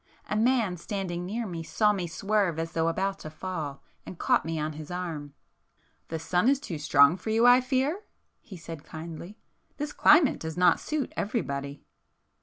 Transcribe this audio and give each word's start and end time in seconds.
A 0.27 0.35
man 0.35 0.77
standing 0.77 1.27
near 1.27 1.45
me 1.45 1.61
saw 1.61 1.93
me 1.93 2.07
swerve 2.07 2.57
as 2.57 2.71
though 2.71 2.87
about 2.87 3.19
to 3.19 3.29
fall, 3.29 3.83
and 4.03 4.17
caught 4.17 4.45
me 4.45 4.59
on 4.59 4.73
his 4.73 4.89
arm. 4.89 5.35
"The 6.07 6.17
sun 6.17 6.49
is 6.49 6.59
too 6.59 6.79
strong 6.79 7.17
for 7.17 7.29
you 7.29 7.45
I 7.45 7.61
fear?" 7.61 8.01
he 8.41 8.57
said 8.57 8.83
kindly—"This 8.83 9.93
climate 9.93 10.39
does 10.39 10.57
not 10.57 10.79
suit 10.79 11.13
everybody." 11.15 11.83